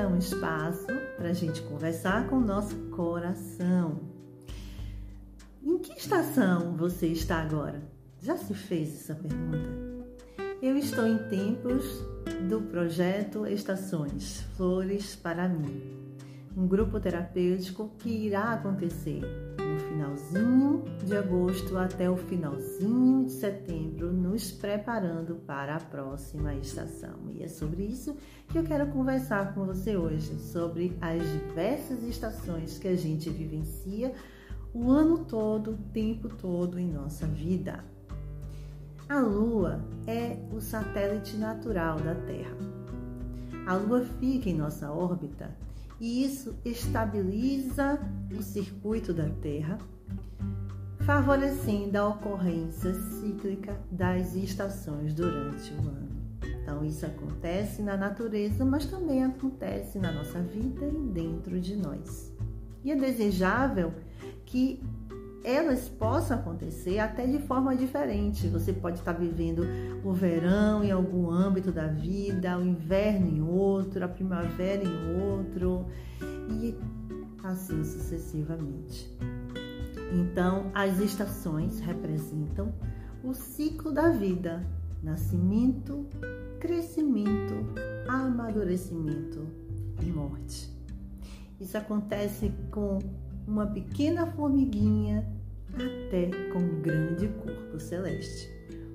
é 0.00 0.06
um 0.06 0.16
espaço 0.16 0.86
para 1.18 1.28
a 1.28 1.32
gente 1.34 1.60
conversar 1.62 2.26
com 2.26 2.36
o 2.36 2.40
nosso 2.40 2.74
coração. 2.90 4.00
Em 5.62 5.78
que 5.78 5.92
estação 5.92 6.74
você 6.74 7.08
está 7.08 7.36
agora? 7.36 7.82
Já 8.18 8.34
se 8.38 8.54
fez 8.54 8.94
essa 8.94 9.14
pergunta? 9.14 9.68
Eu 10.62 10.78
estou 10.78 11.06
em 11.06 11.18
tempos 11.28 11.84
do 12.48 12.62
projeto 12.62 13.46
Estações 13.46 14.40
Flores 14.56 15.14
para 15.16 15.46
mim, 15.46 16.16
um 16.56 16.66
grupo 16.66 16.98
terapêutico 16.98 17.90
que 17.98 18.08
irá 18.08 18.54
acontecer 18.54 19.49
finalzinho 19.90 20.84
de 21.04 21.16
agosto 21.16 21.76
até 21.76 22.08
o 22.08 22.16
finalzinho 22.16 23.24
de 23.24 23.32
setembro, 23.32 24.12
nos 24.12 24.52
preparando 24.52 25.34
para 25.46 25.74
a 25.74 25.80
próxima 25.80 26.54
estação. 26.54 27.28
E 27.34 27.42
é 27.42 27.48
sobre 27.48 27.82
isso 27.82 28.16
que 28.48 28.56
eu 28.56 28.62
quero 28.62 28.86
conversar 28.92 29.52
com 29.52 29.64
você 29.64 29.96
hoje, 29.96 30.38
sobre 30.38 30.96
as 31.00 31.20
diversas 31.20 32.04
estações 32.04 32.78
que 32.78 32.86
a 32.86 32.96
gente 32.96 33.28
vivencia 33.30 34.14
o 34.72 34.90
ano 34.92 35.24
todo, 35.24 35.72
o 35.72 35.76
tempo 35.92 36.28
todo 36.28 36.78
em 36.78 36.88
nossa 36.88 37.26
vida. 37.26 37.84
A 39.08 39.18
Lua 39.18 39.84
é 40.06 40.38
o 40.52 40.60
satélite 40.60 41.36
natural 41.36 41.98
da 41.98 42.14
Terra. 42.14 42.56
A 43.66 43.74
Lua 43.74 44.02
fica 44.20 44.48
em 44.48 44.54
nossa 44.54 44.92
órbita 44.92 45.50
e 46.00 46.24
isso 46.24 46.58
estabiliza 46.64 48.00
o 48.36 48.42
circuito 48.42 49.12
da 49.12 49.28
Terra, 49.28 49.78
favorecendo 51.00 51.98
a 51.98 52.08
ocorrência 52.08 52.94
cíclica 52.94 53.78
das 53.90 54.34
estações 54.34 55.12
durante 55.12 55.72
o 55.74 55.80
ano. 55.80 56.08
Então, 56.62 56.84
isso 56.84 57.04
acontece 57.04 57.82
na 57.82 57.96
natureza, 57.96 58.64
mas 58.64 58.86
também 58.86 59.24
acontece 59.24 59.98
na 59.98 60.10
nossa 60.10 60.40
vida 60.40 60.86
e 60.86 61.12
dentro 61.12 61.60
de 61.60 61.76
nós. 61.76 62.32
E 62.82 62.90
é 62.90 62.96
desejável 62.96 63.92
que 64.46 64.82
elas 65.42 65.88
possam 65.88 66.38
acontecer 66.38 66.98
até 66.98 67.26
de 67.26 67.38
forma 67.38 67.74
diferente. 67.74 68.46
Você 68.48 68.72
pode 68.72 68.98
estar 68.98 69.12
vivendo 69.12 69.62
o 70.04 70.12
verão 70.12 70.84
em 70.84 70.90
algum 70.90 71.30
âmbito 71.30 71.72
da 71.72 71.86
vida, 71.86 72.58
o 72.58 72.64
inverno 72.64 73.26
em 73.26 73.42
outro, 73.42 74.04
a 74.04 74.08
primavera 74.08 74.82
em 74.82 75.20
outro 75.22 75.86
e 76.50 76.76
assim 77.42 77.82
sucessivamente. 77.84 79.10
Então, 80.12 80.70
as 80.74 80.98
estações 80.98 81.80
representam 81.80 82.72
o 83.22 83.32
ciclo 83.32 83.92
da 83.92 84.10
vida: 84.10 84.66
nascimento, 85.02 86.06
crescimento, 86.58 87.54
amadurecimento 88.08 89.46
e 90.02 90.06
morte. 90.06 90.68
Isso 91.60 91.76
acontece 91.76 92.52
com 92.70 92.98
uma 93.50 93.66
pequena 93.66 94.26
formiguinha 94.26 95.26
até 95.74 96.30
com 96.52 96.60
um 96.60 96.80
grande 96.80 97.26
corpo 97.28 97.80
celeste. 97.80 98.48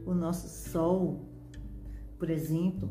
O 0.06 0.14
nosso 0.14 0.48
Sol, 0.72 1.20
por 2.18 2.30
exemplo, 2.30 2.90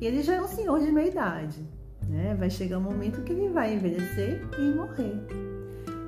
ele 0.00 0.22
já 0.22 0.34
é 0.34 0.42
um 0.42 0.46
senhor 0.46 0.78
de 0.78 0.92
meia 0.92 1.08
idade, 1.08 1.66
né? 2.08 2.34
Vai 2.34 2.48
chegar 2.48 2.78
um 2.78 2.82
momento 2.82 3.22
que 3.22 3.32
ele 3.32 3.48
vai 3.48 3.74
envelhecer 3.74 4.40
e 4.58 4.74
morrer. 4.74 5.20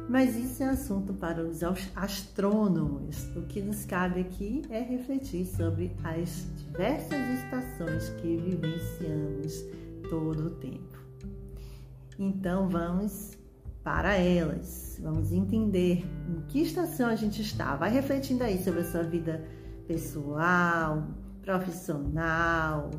Mas 0.08 0.36
isso 0.36 0.62
é 0.62 0.68
assunto 0.68 1.14
para 1.14 1.42
os 1.42 1.62
astrônomos. 1.96 3.24
O 3.34 3.42
que 3.42 3.62
nos 3.62 3.84
cabe 3.84 4.20
aqui 4.20 4.62
é 4.68 4.80
refletir 4.80 5.46
sobre 5.46 5.92
as 6.04 6.46
diversas 6.58 7.18
estações 7.38 8.10
que 8.20 8.36
vivenciamos 8.36 9.64
todo 10.10 10.46
o 10.46 10.50
tempo. 10.50 10.98
Então 12.18 12.68
vamos 12.68 13.41
para 13.82 14.16
elas. 14.16 14.98
Vamos 15.02 15.32
entender 15.32 16.04
em 16.28 16.40
que 16.48 16.62
estação 16.62 17.08
a 17.08 17.16
gente 17.16 17.42
está. 17.42 17.74
Vai 17.76 17.90
refletindo 17.90 18.44
aí 18.44 18.62
sobre 18.62 18.80
a 18.80 18.84
sua 18.84 19.02
vida 19.02 19.44
pessoal, 19.86 21.08
profissional, 21.42 22.90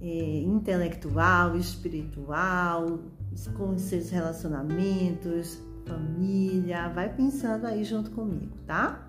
eh, 0.00 0.42
intelectual, 0.42 1.56
espiritual, 1.56 3.00
com 3.56 3.70
os 3.70 3.82
seus 3.82 4.10
relacionamentos, 4.10 5.62
família. 5.86 6.88
Vai 6.88 7.14
pensando 7.14 7.66
aí 7.66 7.84
junto 7.84 8.10
comigo, 8.10 8.56
tá? 8.66 9.07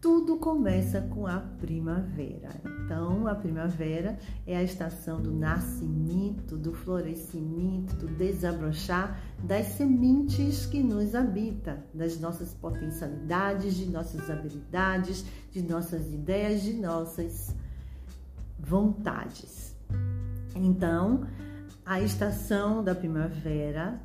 Tudo 0.00 0.36
começa 0.36 1.00
com 1.00 1.26
a 1.26 1.40
primavera. 1.40 2.50
Então, 2.84 3.26
a 3.26 3.34
primavera 3.34 4.18
é 4.46 4.56
a 4.56 4.62
estação 4.62 5.20
do 5.20 5.32
nascimento, 5.32 6.56
do 6.56 6.72
florescimento, 6.72 7.96
do 7.96 8.06
desabrochar 8.06 9.20
das 9.42 9.66
sementes 9.66 10.66
que 10.66 10.82
nos 10.82 11.14
habita, 11.14 11.84
das 11.92 12.18
nossas 12.20 12.54
potencialidades, 12.54 13.74
de 13.74 13.86
nossas 13.86 14.30
habilidades, 14.30 15.24
de 15.50 15.62
nossas 15.62 16.06
ideias, 16.12 16.62
de 16.62 16.74
nossas 16.74 17.54
vontades. 18.58 19.74
Então, 20.54 21.26
a 21.84 22.00
estação 22.00 22.84
da 22.84 22.94
primavera 22.94 24.00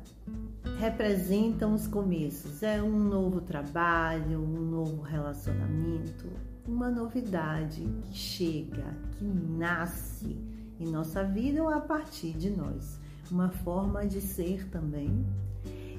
representam 0.84 1.72
os 1.72 1.86
começos. 1.86 2.62
É 2.62 2.82
um 2.82 2.98
novo 2.98 3.40
trabalho, 3.40 4.38
um 4.38 4.60
novo 4.60 5.00
relacionamento, 5.00 6.28
uma 6.68 6.90
novidade 6.90 7.88
que 8.02 8.14
chega, 8.14 8.94
que 9.12 9.24
nasce 9.24 10.36
em 10.78 10.86
nossa 10.90 11.24
vida 11.24 11.62
ou 11.62 11.70
a 11.70 11.80
partir 11.80 12.32
de 12.32 12.50
nós. 12.50 13.00
Uma 13.30 13.48
forma 13.48 14.06
de 14.06 14.20
ser 14.20 14.68
também. 14.68 15.24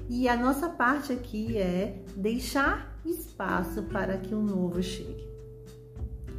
E 0.08 0.28
a 0.28 0.36
nossa 0.36 0.68
parte 0.68 1.12
aqui 1.12 1.58
é 1.58 2.00
deixar 2.16 2.96
espaço 3.04 3.82
para 3.82 4.16
que 4.16 4.34
o 4.36 4.40
novo 4.40 4.80
chegue. 4.80 5.26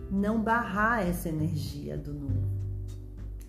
Não 0.10 0.42
barrar 0.42 1.06
essa 1.06 1.28
energia 1.28 1.98
do 1.98 2.14
novo 2.14 2.57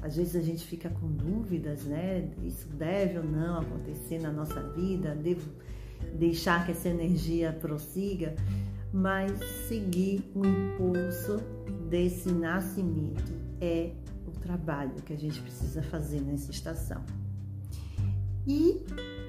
às 0.02 0.16
vezes 0.16 0.36
a 0.36 0.40
gente 0.40 0.64
fica 0.64 0.88
com 0.88 1.08
dúvidas, 1.08 1.84
né? 1.84 2.30
Isso 2.42 2.68
deve 2.68 3.18
ou 3.18 3.24
não 3.24 3.60
acontecer 3.60 4.20
na 4.20 4.30
nossa 4.30 4.60
vida? 4.70 5.14
Devo 5.14 5.50
deixar 6.14 6.64
que 6.64 6.72
essa 6.72 6.88
energia 6.88 7.52
prossiga? 7.52 8.34
Mas 8.92 9.38
seguir 9.68 10.30
o 10.34 10.46
impulso 10.46 11.38
desse 11.90 12.30
nascimento 12.30 13.32
é 13.60 13.92
o 14.26 14.30
trabalho 14.30 14.94
que 15.04 15.12
a 15.12 15.16
gente 15.16 15.40
precisa 15.42 15.82
fazer 15.82 16.20
nessa 16.20 16.50
estação. 16.50 17.04
E 18.46 18.82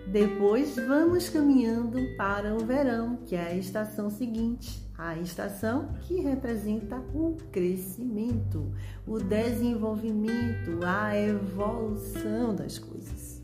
depois 0.08 0.76
vamos 0.76 1.30
caminhando 1.30 2.00
para 2.18 2.56
o 2.56 2.60
verão, 2.66 3.18
que 3.26 3.36
é 3.36 3.48
a 3.48 3.56
estação 3.56 4.10
seguinte 4.10 4.90
a 5.00 5.18
estação 5.18 5.94
que 6.02 6.20
representa 6.20 6.98
o 7.14 7.38
crescimento, 7.54 8.70
o 9.08 9.18
desenvolvimento, 9.18 10.84
a 10.84 11.18
evolução 11.18 12.54
das 12.54 12.78
coisas. 12.78 13.42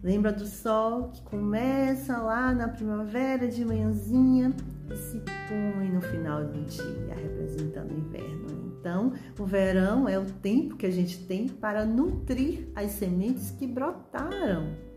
Lembra 0.00 0.32
do 0.32 0.46
sol 0.46 1.08
que 1.08 1.20
começa 1.22 2.16
lá 2.18 2.54
na 2.54 2.68
primavera 2.68 3.48
de 3.48 3.64
manhãzinha 3.64 4.54
e 4.88 4.96
se 4.96 5.20
põe 5.48 5.90
no 5.90 6.00
final 6.00 6.44
do 6.44 6.62
dia, 6.62 7.14
representando 7.16 7.90
o 7.90 7.98
inverno. 7.98 8.72
Então, 8.78 9.12
o 9.36 9.44
verão 9.44 10.08
é 10.08 10.16
o 10.16 10.24
tempo 10.24 10.76
que 10.76 10.86
a 10.86 10.92
gente 10.92 11.26
tem 11.26 11.48
para 11.48 11.84
nutrir 11.84 12.68
as 12.76 12.92
sementes 12.92 13.50
que 13.50 13.66
brotaram 13.66 14.87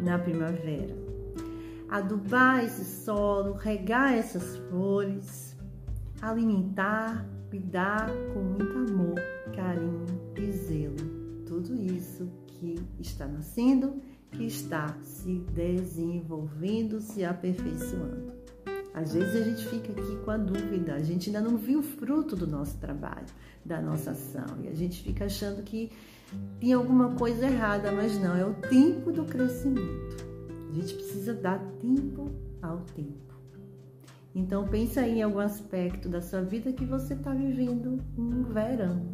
na 0.00 0.18
primavera 0.18 1.08
adubar 1.88 2.64
esse 2.64 2.84
solo, 2.84 3.54
regar 3.54 4.12
essas 4.12 4.56
flores, 4.68 5.56
alimentar, 6.20 7.26
cuidar 7.48 8.10
com 8.34 8.40
muito 8.40 8.92
amor, 8.92 9.14
carinho 9.54 10.06
e 10.36 10.52
zelo. 10.52 10.96
Tudo 11.46 11.74
isso 11.74 12.30
que 12.46 12.78
está 13.00 13.26
nascendo, 13.26 14.02
que 14.32 14.44
está 14.44 14.94
se 15.00 15.38
desenvolvendo, 15.54 17.00
se 17.00 17.24
aperfeiçoando. 17.24 18.37
Às 18.94 19.14
vezes 19.14 19.34
a 19.36 19.44
gente 19.44 19.66
fica 19.66 19.92
aqui 19.92 20.16
com 20.24 20.30
a 20.30 20.36
dúvida, 20.36 20.94
a 20.94 21.02
gente 21.02 21.28
ainda 21.28 21.40
não 21.40 21.56
viu 21.56 21.80
o 21.80 21.82
fruto 21.82 22.34
do 22.34 22.46
nosso 22.46 22.78
trabalho, 22.78 23.26
da 23.64 23.80
nossa 23.80 24.12
ação, 24.12 24.58
e 24.62 24.68
a 24.68 24.74
gente 24.74 25.02
fica 25.02 25.26
achando 25.26 25.62
que 25.62 25.90
tem 26.60 26.72
alguma 26.72 27.14
coisa 27.14 27.46
errada, 27.46 27.92
mas 27.92 28.18
não, 28.18 28.36
é 28.36 28.44
o 28.44 28.54
tempo 28.54 29.12
do 29.12 29.24
crescimento. 29.24 30.26
A 30.70 30.74
gente 30.74 30.94
precisa 30.94 31.34
dar 31.34 31.58
tempo 31.80 32.30
ao 32.60 32.78
tempo. 32.94 33.28
Então 34.34 34.68
pensa 34.68 35.06
em 35.06 35.22
algum 35.22 35.38
aspecto 35.38 36.08
da 36.08 36.20
sua 36.20 36.42
vida 36.42 36.72
que 36.72 36.84
você 36.84 37.14
está 37.14 37.32
vivendo 37.32 37.98
um 38.16 38.42
verão 38.44 39.06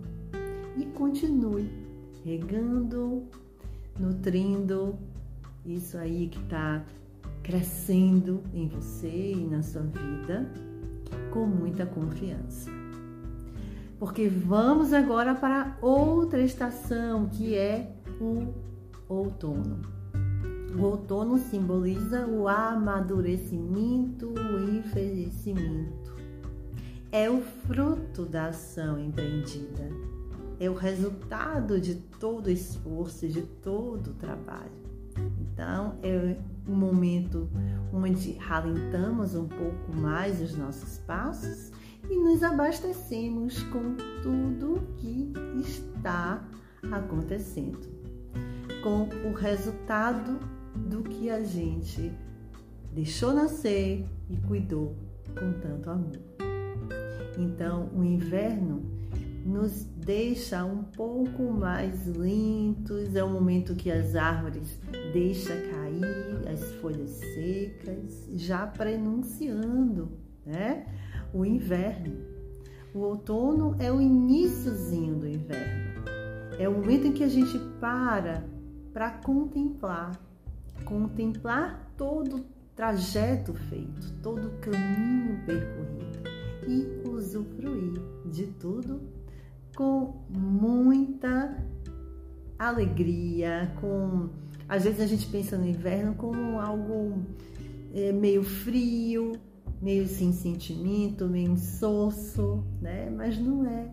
e 0.76 0.84
continue 0.86 1.70
regando, 2.24 3.28
nutrindo 3.98 4.98
isso 5.64 5.96
aí 5.96 6.28
que 6.28 6.40
está 6.40 6.84
crescendo 7.44 8.42
em 8.52 8.66
você 8.66 9.32
e 9.32 9.46
na 9.46 9.62
sua 9.62 9.82
vida 9.82 10.50
com 11.30 11.46
muita 11.46 11.86
confiança. 11.86 12.70
Porque 13.98 14.28
vamos 14.28 14.92
agora 14.92 15.34
para 15.34 15.76
outra 15.80 16.40
estação 16.40 17.28
que 17.28 17.54
é 17.54 17.94
o 18.20 18.52
outono. 19.08 19.82
O 20.76 20.82
outono 20.82 21.38
simboliza 21.38 22.26
o 22.26 22.48
amadurecimento, 22.48 24.28
o 24.30 24.58
envelhecimento. 24.58 26.14
É 27.12 27.30
o 27.30 27.40
fruto 27.40 28.24
da 28.24 28.46
ação 28.46 28.98
empreendida. 28.98 29.88
É 30.58 30.68
o 30.68 30.74
resultado 30.74 31.80
de 31.80 31.94
todo 31.94 32.50
esforço, 32.50 33.28
de 33.28 33.42
todo 33.42 34.08
o 34.08 34.14
trabalho. 34.14 34.83
Então, 35.64 35.96
é 36.02 36.36
um 36.68 36.74
momento 36.74 37.48
onde 37.90 38.32
ralentamos 38.32 39.34
um 39.34 39.48
pouco 39.48 39.96
mais 39.96 40.38
os 40.42 40.54
nossos 40.54 40.98
passos 40.98 41.72
e 42.10 42.16
nos 42.16 42.42
abastecemos 42.42 43.62
com 43.64 43.96
tudo 44.22 44.86
que 44.98 45.32
está 45.58 46.46
acontecendo, 46.92 47.80
com 48.82 49.08
o 49.26 49.32
resultado 49.32 50.38
do 50.76 51.02
que 51.02 51.30
a 51.30 51.42
gente 51.42 52.12
deixou 52.92 53.32
nascer 53.32 54.04
e 54.28 54.36
cuidou 54.46 54.94
com 55.28 55.50
tanto 55.60 55.88
amor. 55.88 56.20
Então, 57.38 57.88
o 57.94 58.04
inverno 58.04 58.82
nos 59.46 59.84
deixa 59.96 60.62
um 60.64 60.84
pouco 60.84 61.50
mais 61.52 62.06
lentos, 62.06 63.14
é 63.14 63.24
o 63.24 63.30
momento 63.30 63.74
que 63.74 63.90
as 63.90 64.14
árvores 64.14 64.78
deixam 65.14 65.56
cair 65.70 66.48
as 66.52 66.72
folhas 66.80 67.10
secas, 67.10 68.28
já 68.34 68.66
prenunciando 68.66 70.10
né? 70.44 70.84
o 71.32 71.44
inverno. 71.44 72.16
O 72.92 72.98
outono 72.98 73.76
é 73.78 73.92
o 73.92 74.00
iníciozinho 74.00 75.14
do 75.14 75.28
inverno. 75.28 76.04
É 76.58 76.68
o 76.68 76.72
momento 76.72 77.06
em 77.06 77.12
que 77.12 77.22
a 77.22 77.28
gente 77.28 77.58
para 77.80 78.44
para 78.92 79.10
contemplar, 79.10 80.20
contemplar 80.84 81.92
todo 81.96 82.36
o 82.36 82.44
trajeto 82.76 83.54
feito, 83.54 84.12
todo 84.22 84.48
o 84.48 84.58
caminho 84.58 85.44
percorrido 85.44 86.22
e 86.68 87.08
usufruir 87.08 88.00
de 88.26 88.46
tudo 88.46 89.00
com 89.76 90.24
muita 90.28 91.56
alegria, 92.56 93.72
com 93.80 94.30
às 94.74 94.82
vezes 94.82 95.00
a 95.00 95.06
gente 95.06 95.26
pensa 95.26 95.56
no 95.56 95.66
inverno 95.66 96.14
como 96.16 96.58
algo 96.58 97.24
é, 97.94 98.10
meio 98.10 98.42
frio, 98.42 99.38
meio 99.80 100.08
sem 100.08 100.32
sentimento, 100.32 101.28
meio 101.28 101.52
insosso, 101.52 102.64
né? 102.82 103.08
Mas 103.08 103.38
não 103.38 103.64
é. 103.66 103.88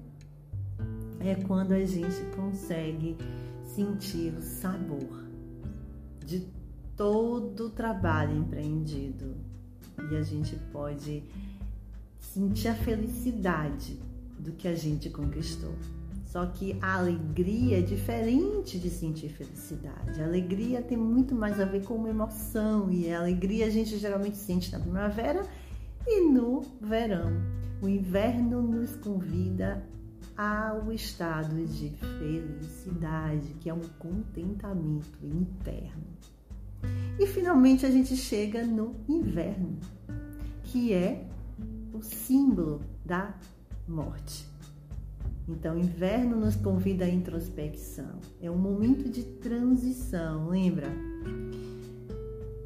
É 1.20 1.36
quando 1.36 1.74
a 1.74 1.86
gente 1.86 2.20
consegue 2.36 3.16
sentir 3.64 4.34
o 4.36 4.42
sabor 4.42 5.24
de 6.26 6.48
todo 6.98 7.68
o 7.68 7.70
trabalho 7.70 8.36
empreendido 8.36 9.36
e 10.12 10.16
a 10.16 10.24
gente 10.24 10.56
pode 10.72 11.24
sentir 12.20 12.70
a 12.70 12.76
felicidade 12.76 14.00
do 14.40 14.52
que 14.54 14.68
a 14.68 14.74
gente 14.74 15.12
conquistou. 15.12 15.76
Só 16.32 16.46
que 16.46 16.78
a 16.82 16.96
alegria 16.96 17.80
é 17.80 17.82
diferente 17.82 18.80
de 18.80 18.90
sentir 18.90 19.28
felicidade. 19.28 20.22
A 20.22 20.26
alegria 20.26 20.82
tem 20.82 20.98
muito 20.98 21.36
mais 21.36 21.60
a 21.60 21.66
ver 21.66 21.84
com 21.84 21.96
uma 21.96 22.08
emoção 22.08 22.90
e 22.90 23.12
a 23.12 23.20
alegria 23.20 23.66
a 23.66 23.70
gente 23.70 23.98
geralmente 23.98 24.38
sente 24.38 24.72
na 24.72 24.80
primavera 24.80 25.46
e 26.08 26.22
no 26.22 26.62
verão. 26.80 27.34
O 27.82 27.90
inverno 27.90 28.62
nos 28.62 28.96
convida 28.96 29.86
ao 30.38 30.94
estado 30.94 31.66
de 31.66 31.90
felicidade, 31.90 33.54
que 33.60 33.70
é 33.70 33.74
um 33.74 33.84
contentamento 34.00 35.20
interno. 35.22 36.08
E 37.20 37.28
finalmente 37.28 37.86
a 37.86 37.92
gente 37.92 38.16
chega 38.16 38.66
no 38.66 38.96
inverno, 39.10 39.78
que 40.64 40.94
é 40.94 41.28
o 41.94 42.02
símbolo 42.02 42.80
da 43.06 43.36
morte. 43.86 44.51
Então, 45.48 45.78
inverno 45.78 46.38
nos 46.38 46.56
convida 46.56 47.06
à 47.06 47.10
introspecção. 47.10 48.20
É 48.42 48.50
um 48.50 48.58
momento 48.58 49.10
de 49.10 49.24
transição, 49.24 50.50
lembra? 50.50 50.88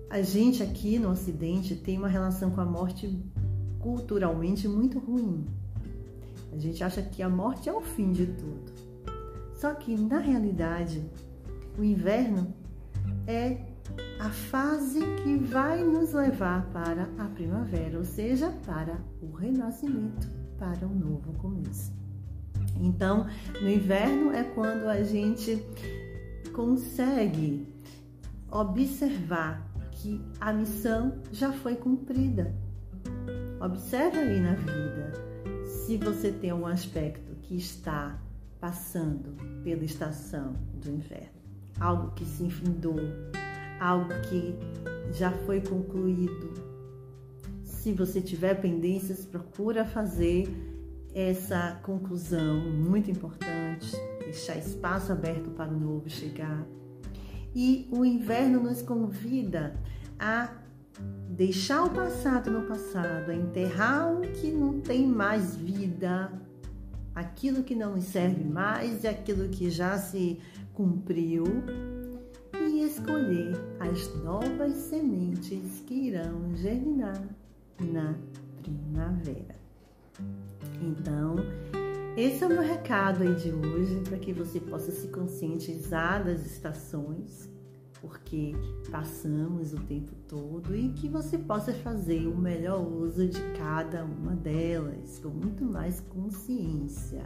A 0.09 0.21
gente 0.21 0.61
aqui 0.61 0.99
no 0.99 1.09
Ocidente 1.11 1.75
tem 1.75 1.97
uma 1.97 2.07
relação 2.07 2.51
com 2.51 2.61
a 2.61 2.65
morte 2.65 3.21
culturalmente 3.79 4.67
muito 4.67 4.99
ruim. 4.99 5.45
A 6.51 6.57
gente 6.57 6.83
acha 6.83 7.01
que 7.01 7.21
a 7.21 7.29
morte 7.29 7.67
é 7.67 7.73
o 7.73 7.81
fim 7.81 8.11
de 8.11 8.27
tudo. 8.27 8.71
Só 9.55 9.73
que, 9.73 9.95
na 9.95 10.19
realidade, 10.19 11.03
o 11.77 11.83
inverno 11.83 12.53
é 13.27 13.57
a 14.19 14.29
fase 14.29 14.99
que 15.23 15.35
vai 15.37 15.83
nos 15.83 16.13
levar 16.13 16.65
para 16.71 17.09
a 17.17 17.25
primavera, 17.25 17.97
ou 17.97 18.05
seja, 18.05 18.51
para 18.65 18.97
o 19.21 19.31
renascimento, 19.31 20.29
para 20.57 20.87
um 20.87 20.95
novo 20.95 21.33
começo. 21.33 22.04
Então, 22.79 23.27
no 23.61 23.69
inverno 23.69 24.31
é 24.31 24.43
quando 24.43 24.87
a 24.87 25.03
gente 25.03 25.63
consegue 26.53 27.67
observar 28.51 29.65
que 29.91 30.21
a 30.39 30.53
missão 30.53 31.21
já 31.31 31.51
foi 31.51 31.75
cumprida. 31.75 32.53
Observe 33.59 34.17
aí 34.17 34.39
na 34.39 34.53
vida 34.53 35.13
se 35.65 35.97
você 35.97 36.31
tem 36.31 36.49
algum 36.49 36.65
aspecto 36.65 37.35
que 37.43 37.55
está 37.55 38.19
passando 38.59 39.35
pela 39.63 39.83
estação 39.83 40.53
do 40.73 40.89
inverno, 40.89 41.41
algo 41.79 42.11
que 42.11 42.25
se 42.25 42.43
enfindou, 42.43 42.99
algo 43.79 44.09
que 44.29 44.55
já 45.13 45.31
foi 45.31 45.61
concluído. 45.61 46.53
Se 47.63 47.93
você 47.93 48.21
tiver 48.21 48.55
pendências, 48.55 49.25
procura 49.25 49.85
fazer 49.85 50.47
essa 51.15 51.79
conclusão 51.81 52.59
muito 52.69 53.09
importante, 53.09 53.95
deixar 54.19 54.57
espaço 54.57 55.13
aberto 55.13 55.49
para 55.51 55.71
o 55.71 55.79
novo 55.79 56.09
chegar. 56.09 56.67
E 57.55 57.87
o 57.89 58.03
inverno 58.03 58.61
nos 58.61 58.81
convida 58.81 59.79
a 60.19 60.53
deixar 61.29 61.85
o 61.85 61.89
passado 61.89 62.51
no 62.51 62.67
passado, 62.67 63.31
a 63.31 63.35
enterrar 63.35 64.13
o 64.13 64.21
que 64.21 64.51
não 64.51 64.81
tem 64.81 65.07
mais 65.07 65.55
vida, 65.55 66.33
aquilo 67.13 67.63
que 67.63 67.75
não 67.75 67.95
nos 67.95 68.03
serve 68.03 68.43
mais 68.43 69.05
e 69.05 69.07
aquilo 69.07 69.47
que 69.47 69.69
já 69.69 69.97
se 69.97 70.37
cumpriu 70.73 71.45
e 72.59 72.83
escolher 72.83 73.53
as 73.79 74.13
novas 74.21 74.73
sementes 74.73 75.81
que 75.87 75.93
irão 75.93 76.53
germinar 76.57 77.23
na 77.79 78.15
primavera. 78.61 79.64
Então, 80.81 81.35
esse 82.17 82.43
é 82.43 82.47
o 82.47 82.49
meu 82.49 82.61
recado 82.61 83.23
aí 83.23 83.35
de 83.35 83.51
hoje 83.51 84.01
para 84.07 84.17
que 84.17 84.33
você 84.33 84.59
possa 84.59 84.91
se 84.91 85.07
conscientizar 85.07 86.23
das 86.23 86.45
estações 86.45 87.49
porque 88.05 88.53
passamos 88.91 89.73
o 89.73 89.77
tempo 89.77 90.13
todo 90.27 90.75
e 90.75 90.89
que 90.89 91.09
você 91.09 91.37
possa 91.37 91.73
fazer 91.73 92.27
o 92.27 92.37
melhor 92.37 92.85
uso 92.85 93.27
de 93.27 93.41
cada 93.57 94.03
uma 94.03 94.35
delas 94.35 95.19
com 95.19 95.29
muito 95.29 95.65
mais 95.65 95.99
consciência. 96.01 97.25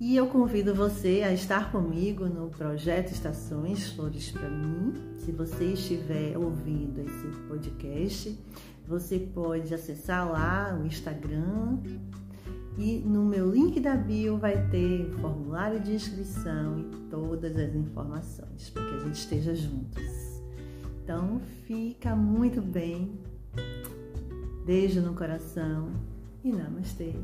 E 0.00 0.16
eu 0.16 0.26
convido 0.26 0.74
você 0.74 1.22
a 1.24 1.32
estar 1.32 1.70
comigo 1.70 2.26
no 2.26 2.48
projeto 2.48 3.12
Estações 3.12 3.90
Flores 3.90 4.30
para 4.30 4.48
mim. 4.48 4.94
Se 5.18 5.30
você 5.30 5.72
estiver 5.72 6.36
ouvindo 6.36 7.00
esse 7.00 7.28
podcast, 7.46 8.38
você 8.86 9.18
pode 9.18 9.72
acessar 9.74 10.30
lá 10.30 10.78
o 10.80 10.86
Instagram 10.86 11.78
e 12.76 12.98
no 12.98 13.24
meu 13.24 13.50
link 13.50 13.78
da 13.80 13.94
bio 13.94 14.36
vai 14.36 14.68
ter 14.68 15.10
formulário 15.20 15.80
de 15.80 15.94
inscrição 15.94 16.78
e 16.78 16.84
todas 17.08 17.56
as 17.56 17.74
informações 17.74 18.70
para 18.70 18.84
que 18.84 18.94
a 18.94 18.98
gente 19.00 19.14
esteja 19.14 19.54
juntos. 19.54 20.42
Então 21.02 21.40
fica 21.66 22.16
muito 22.16 22.60
bem. 22.60 23.18
Beijo 24.66 25.00
no 25.00 25.14
coração 25.14 25.92
e 26.42 26.50
namastê. 26.50 27.14